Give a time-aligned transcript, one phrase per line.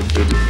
[0.00, 0.49] Música